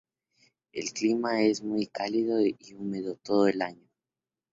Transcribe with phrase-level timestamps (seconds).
[0.73, 3.87] El clima es muy cálido y húmedo todo el año.